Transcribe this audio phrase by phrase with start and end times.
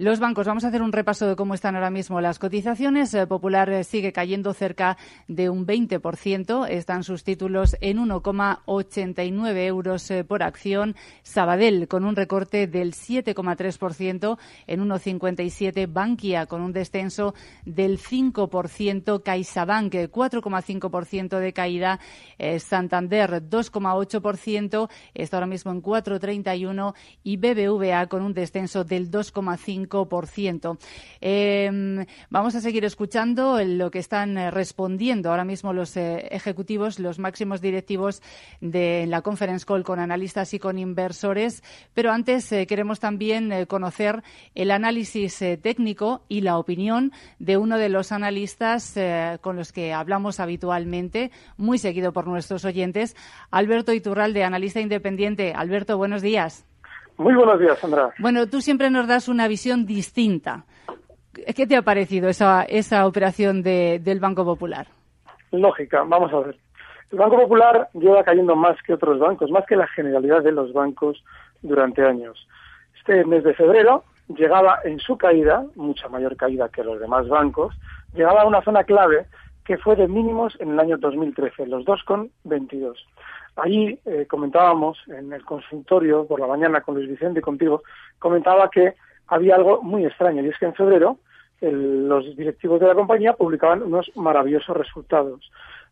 [0.00, 3.12] Los bancos, vamos a hacer un repaso de cómo están ahora mismo las cotizaciones.
[3.14, 6.68] Eh, Popular eh, sigue cayendo cerca de un 20%.
[6.68, 10.94] Están sus títulos en 1,89 euros eh, por acción.
[11.24, 14.38] Sabadell con un recorte del 7,3%
[14.68, 15.92] en 1,57.
[15.92, 19.20] Bankia con un descenso del 5%.
[19.24, 21.98] CaixaBank 4,5% de caída.
[22.60, 24.88] Santander 2,8%.
[25.14, 29.87] Está ahora mismo en 4,31 y BBVA con un descenso del 2,5%.
[31.20, 36.98] Eh, vamos a seguir escuchando lo que están eh, respondiendo ahora mismo los eh, ejecutivos,
[36.98, 38.22] los máximos directivos
[38.60, 41.62] de la conference call con analistas y con inversores.
[41.94, 44.22] Pero antes eh, queremos también conocer
[44.54, 48.94] el análisis técnico y la opinión de uno de los analistas
[49.40, 53.16] con los que hablamos habitualmente, muy seguido por nuestros oyentes,
[53.50, 55.52] Alberto Iturralde, analista independiente.
[55.54, 56.64] Alberto, buenos días.
[57.18, 58.10] Muy buenos días, Sandra.
[58.20, 60.64] Bueno, tú siempre nos das una visión distinta.
[61.54, 64.86] ¿Qué te ha parecido esa, esa operación de, del Banco Popular?
[65.50, 66.56] Lógica, vamos a ver.
[67.10, 70.72] El Banco Popular lleva cayendo más que otros bancos, más que la generalidad de los
[70.72, 71.22] bancos
[71.62, 72.46] durante años.
[72.96, 77.74] Este mes de febrero llegaba en su caída, mucha mayor caída que los demás bancos,
[78.14, 79.26] llegaba a una zona clave
[79.68, 82.94] que fue de mínimos en el año 2013, los 2,22.
[83.56, 87.82] Allí eh, comentábamos en el consultorio por la mañana con Luis Vicente y contigo,
[88.18, 88.94] comentaba que
[89.26, 91.18] había algo muy extraño y es que en febrero
[91.60, 95.50] los directivos de la compañía publicaban unos maravillosos resultados.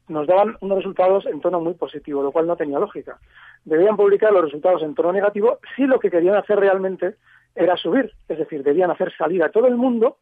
[0.08, 3.18] Nos daban unos resultados en tono muy positivo, lo cual no tenía lógica.
[3.66, 7.16] Debían publicar los resultados en tono negativo si lo que querían hacer realmente
[7.54, 10.16] era subir, es decir, debían hacer salir a todo el mundo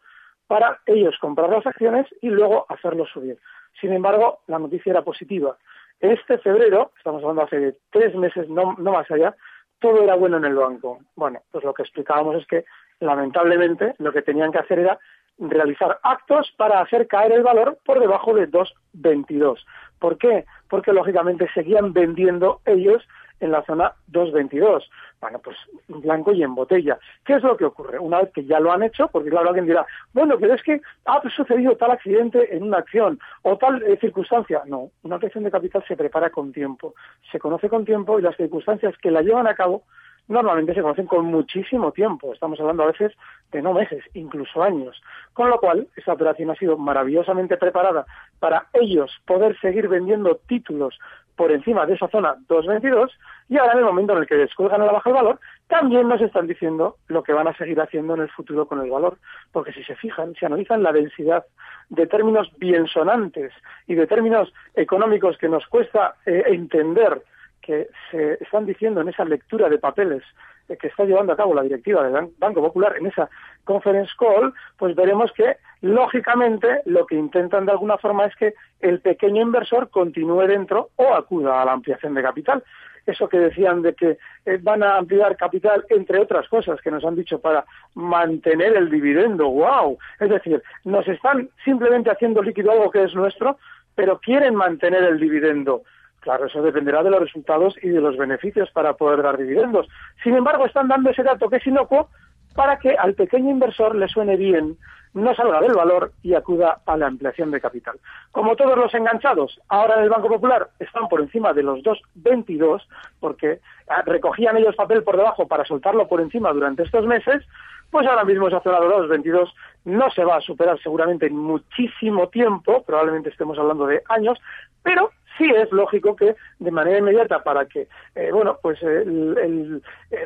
[0.47, 3.39] para ellos comprar las acciones y luego hacerlo subir.
[3.81, 5.57] Sin embargo, la noticia era positiva.
[6.01, 9.35] Este febrero, estamos hablando hace tres meses, no, no más allá,
[9.79, 11.01] todo era bueno en el banco.
[11.17, 12.65] Bueno, pues lo que explicábamos es que,
[13.01, 14.99] lamentablemente, lo que tenían que hacer era
[15.39, 19.65] realizar actos para hacer caer el valor por debajo de 2,22.
[19.99, 20.45] ¿Por qué?
[20.69, 23.03] Porque, lógicamente, seguían vendiendo ellos
[23.41, 24.91] en la zona 222.
[25.21, 25.57] Bueno, pues
[25.89, 26.99] blanco y en botella.
[27.25, 27.99] ¿Qué es lo que ocurre?
[27.99, 30.81] Una vez que ya lo han hecho, porque claro, alguien dirá, bueno, pero es que
[31.07, 34.63] ha sucedido tal accidente en una acción o tal eh, circunstancia.
[34.67, 36.95] No, una acción de capital se prepara con tiempo,
[37.31, 39.85] se conoce con tiempo y las circunstancias que la llevan a cabo
[40.29, 42.33] normalmente se conocen con muchísimo tiempo.
[42.33, 43.13] Estamos hablando a veces
[43.53, 45.01] de no meses, incluso años.
[45.33, 48.07] Con lo cual, esta operación ha sido maravillosamente preparada
[48.41, 50.99] para ellos poder seguir vendiendo títulos
[51.37, 53.11] por encima de esa zona 2.22
[53.49, 56.09] y ahora en el momento en el que descuelgan a la baja el valor, también
[56.09, 59.19] nos están diciendo lo que van a seguir haciendo en el futuro con el valor.
[59.53, 61.45] Porque si se fijan, si analizan la densidad
[61.91, 63.53] de términos biensonantes
[63.87, 67.23] y de términos económicos que nos cuesta eh, entender
[67.65, 70.23] que se están diciendo en esa lectura de papeles
[70.69, 73.29] eh, que está llevando a cabo la directiva del Banco Popular en esa
[73.65, 79.01] conference call, pues veremos que, lógicamente, lo que intentan de alguna forma es que el
[79.01, 82.63] pequeño inversor continúe dentro o acuda a la ampliación de capital.
[83.07, 87.05] Eso que decían de que eh, van a ampliar capital, entre otras cosas que nos
[87.05, 87.65] han dicho, para
[87.95, 89.49] mantener el dividendo.
[89.49, 89.99] ¡Wow!
[90.21, 93.59] Es decir, nos están simplemente haciendo líquido algo que es nuestro,
[93.95, 95.83] pero quieren mantener el dividendo.
[96.25, 99.87] Claro, eso dependerá de los resultados y de los beneficios para poder dar dividendos.
[100.23, 102.09] Sin embargo, están dando ese dato que es inocuo
[102.55, 104.79] para que al pequeño inversor le suene bien,
[105.13, 108.01] no salga del valor y acuda a la ampliación de capital.
[108.33, 112.81] Como todos los enganchados, ahora en el Banco Popular están por encima de los 2,22
[113.21, 113.61] porque
[113.91, 117.45] ah, recogían ellos papel por debajo para soltarlo por encima durante estos meses,
[117.91, 119.53] pues ahora mismo esa zona de los 2,22
[119.85, 124.39] no se va a superar seguramente en muchísimo tiempo, probablemente estemos hablando de años,
[124.83, 129.83] pero sí es lógico que de manera inmediata para que eh, bueno pues el,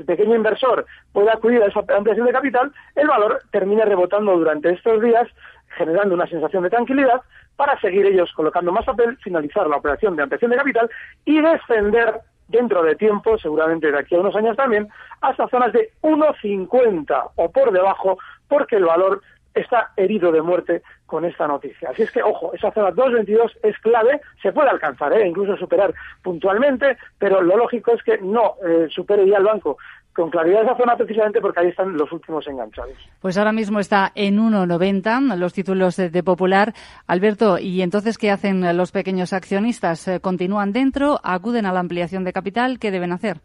[0.07, 5.03] pequeño inversor pueda acudir a esa ampliación de capital el valor termine rebotando durante estos
[5.03, 5.29] días
[5.77, 7.21] generando una sensación de tranquilidad
[7.57, 10.91] para seguir ellos colocando más papel finalizar la operación de ampliación de capital
[11.25, 14.89] y descender dentro de tiempo, seguramente de aquí a unos años también,
[15.21, 18.19] hasta zonas de 1,50 o por debajo,
[18.49, 19.21] porque el valor
[19.55, 21.91] está herido de muerte con esta noticia.
[21.91, 25.27] Así es que, ojo, esa zona 2.22 es clave, se puede alcanzar, ¿eh?
[25.27, 25.93] incluso superar
[26.23, 29.79] puntualmente, pero lo lógico es que no eh, supere ya el banco
[30.19, 32.97] con claridad esa zona precisamente porque ahí están los últimos enganchados.
[33.21, 36.75] Pues ahora mismo está en 1,90 los títulos de, Popular.
[37.07, 40.09] Alberto, ¿y entonces qué hacen los pequeños accionistas?
[40.09, 41.21] Eh, ¿Continúan dentro?
[41.23, 42.81] ¿Acuden a la ampliación de capital?
[42.81, 43.39] ¿Qué deben hacer?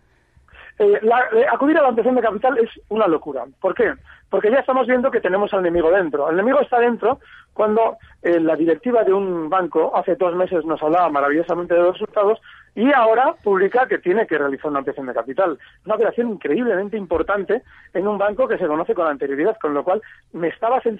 [0.79, 3.45] Eh, eh, acudir a la ampliación de capital es una locura.
[3.59, 3.93] ¿Por qué?
[4.29, 6.27] Porque ya estamos viendo que tenemos al enemigo dentro.
[6.27, 7.19] El enemigo está dentro
[7.53, 12.39] cuando la directiva de un banco hace dos meses nos hablaba maravillosamente de los resultados
[12.75, 15.57] y ahora publica que tiene que realizar una ampliación de capital.
[15.85, 17.61] Una operación increíblemente importante
[17.93, 20.99] en un banco que se conoce con anterioridad, con lo cual me estabas en,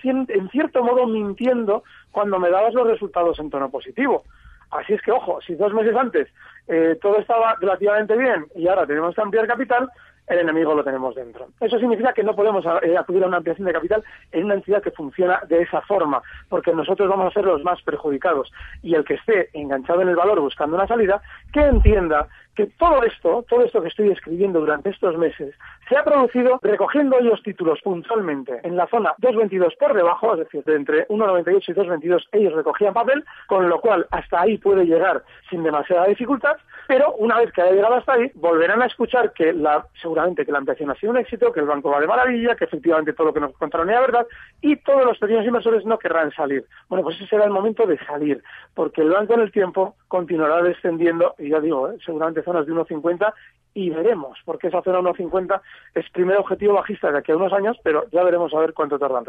[0.52, 4.24] cierto modo mintiendo cuando me dabas los resultados en tono positivo.
[4.70, 6.28] Así es que, ojo, si dos meses antes
[6.68, 9.90] eh, todo estaba relativamente bien y ahora tenemos que ampliar capital,
[10.28, 11.48] el enemigo lo tenemos dentro.
[11.60, 14.82] Eso significa que no podemos eh, acudir a una ampliación de capital en una entidad
[14.82, 18.52] que funciona de esa forma, porque nosotros vamos a ser los más perjudicados.
[18.82, 21.22] Y el que esté enganchado en el valor buscando una salida,
[21.52, 25.56] que entienda que todo esto, todo esto que estoy escribiendo durante estos meses,
[25.90, 30.64] se ha producido recogiendo los títulos puntualmente en la zona 2.22 por debajo, es decir,
[30.64, 35.24] de entre 1.98 y 2.22 ellos recogían papel, con lo cual hasta ahí puede llegar
[35.50, 36.53] sin demasiada dificultad,
[36.88, 40.52] pero una vez que haya llegado hasta ahí, volverán a escuchar que la, seguramente que
[40.52, 43.28] la ampliación ha sido un éxito, que el banco va de maravilla, que efectivamente todo
[43.28, 44.28] lo que nos contaron era verdad,
[44.62, 46.66] y todos los pequeños inversores no querrán salir.
[46.90, 50.62] Bueno, pues ese será el momento de salir, porque el banco en el tiempo continuará
[50.62, 51.98] descendiendo, y ya digo, ¿eh?
[52.06, 53.34] seguramente zonas de 1,50
[53.74, 55.62] y veremos, porque esa zona 1,50
[55.96, 59.00] es primer objetivo bajista de aquí a unos años, pero ya veremos a ver cuánto
[59.00, 59.24] tardan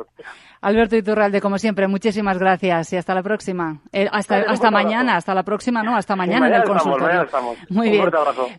[0.61, 3.81] Alberto Iturralde, como siempre, muchísimas gracias y hasta la próxima.
[3.93, 7.27] Eh, hasta hasta mañana, hasta la próxima, no, hasta mañana, en el consultorio.
[7.71, 8.11] Muy bien.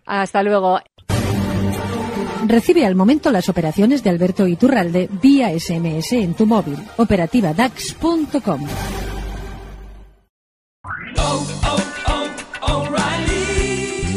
[0.06, 0.80] Hasta luego.
[2.48, 6.78] Recibe al momento las operaciones de Alberto Iturralde vía SMS en tu móvil.
[6.98, 8.62] Operativa DAX.com.